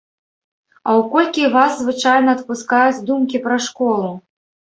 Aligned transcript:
А 0.89 0.93
ў 0.99 1.09
колькі 1.15 1.51
вас 1.57 1.75
звычайна 1.83 2.29
адпускаюць 2.37 3.03
думкі 3.09 3.43
пра 3.47 3.57
школу? 3.67 4.09